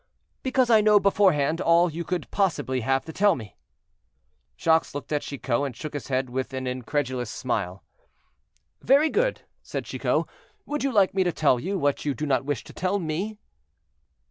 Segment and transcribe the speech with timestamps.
[0.41, 3.55] "Because I know beforehand all you could possibly have to tell me."
[4.57, 7.83] Jacques looked at Chicot and shook his head with an incredulous smile.
[8.81, 10.25] "Very good!" said Chicot,
[10.65, 13.37] "would you like me to tell you what you do not wish to tell me?"